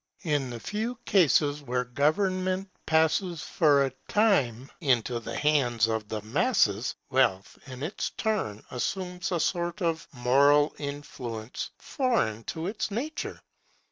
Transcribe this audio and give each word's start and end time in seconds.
In 0.23 0.49
the 0.49 0.59
few 0.59 0.95
cases 1.05 1.61
where 1.61 1.83
government 1.85 2.71
passes 2.87 3.43
for 3.43 3.85
a 3.85 3.91
time 4.07 4.71
into 4.81 5.19
the 5.19 5.37
hands 5.37 5.85
of 5.85 6.07
the 6.07 6.23
masses, 6.23 6.95
wealth 7.11 7.55
in 7.67 7.83
its 7.83 8.09
turn 8.09 8.63
assumes 8.71 9.31
a 9.31 9.39
sort 9.39 9.79
of 9.83 10.07
moral 10.11 10.73
influence 10.79 11.69
foreign 11.77 12.43
to 12.45 12.65
its 12.65 12.89
nature. 12.89 13.43